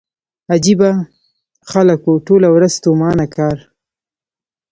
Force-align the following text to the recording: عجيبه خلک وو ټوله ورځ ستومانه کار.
عجيبه 0.53 0.91
خلک 1.71 1.99
وو 2.03 2.23
ټوله 2.27 2.47
ورځ 2.55 2.71
ستومانه 2.79 3.25
کار. 3.35 3.57